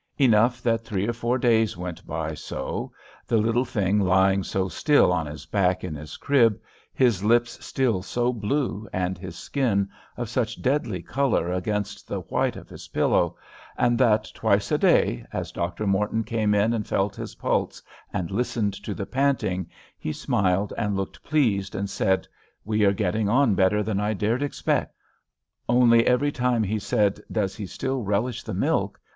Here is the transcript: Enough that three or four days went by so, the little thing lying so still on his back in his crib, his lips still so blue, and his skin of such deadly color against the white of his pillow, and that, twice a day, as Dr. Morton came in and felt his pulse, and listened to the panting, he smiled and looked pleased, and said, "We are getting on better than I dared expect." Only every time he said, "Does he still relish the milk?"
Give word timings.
Enough 0.17 0.63
that 0.63 0.83
three 0.83 1.07
or 1.07 1.13
four 1.13 1.37
days 1.37 1.77
went 1.77 2.07
by 2.07 2.33
so, 2.33 2.91
the 3.27 3.37
little 3.37 3.65
thing 3.65 3.99
lying 3.99 4.41
so 4.41 4.67
still 4.67 5.11
on 5.13 5.27
his 5.27 5.45
back 5.45 5.83
in 5.83 5.93
his 5.93 6.17
crib, 6.17 6.59
his 6.91 7.23
lips 7.23 7.63
still 7.63 8.01
so 8.01 8.33
blue, 8.33 8.89
and 8.91 9.19
his 9.19 9.35
skin 9.37 9.87
of 10.17 10.27
such 10.27 10.59
deadly 10.59 11.03
color 11.03 11.51
against 11.53 12.07
the 12.07 12.21
white 12.21 12.55
of 12.55 12.67
his 12.67 12.87
pillow, 12.87 13.37
and 13.77 13.95
that, 13.99 14.27
twice 14.33 14.71
a 14.71 14.77
day, 14.79 15.23
as 15.31 15.51
Dr. 15.51 15.85
Morton 15.85 16.23
came 16.23 16.55
in 16.55 16.73
and 16.73 16.87
felt 16.87 17.15
his 17.15 17.35
pulse, 17.35 17.79
and 18.11 18.31
listened 18.31 18.73
to 18.73 18.95
the 18.95 19.05
panting, 19.05 19.69
he 19.99 20.11
smiled 20.11 20.73
and 20.79 20.97
looked 20.97 21.21
pleased, 21.23 21.75
and 21.75 21.87
said, 21.87 22.27
"We 22.65 22.83
are 22.85 22.91
getting 22.91 23.29
on 23.29 23.53
better 23.53 23.83
than 23.83 23.99
I 23.99 24.15
dared 24.15 24.41
expect." 24.41 24.95
Only 25.69 26.07
every 26.07 26.31
time 26.31 26.63
he 26.63 26.79
said, 26.79 27.21
"Does 27.31 27.55
he 27.55 27.67
still 27.67 28.01
relish 28.01 28.41
the 28.41 28.55
milk?" 28.55 28.99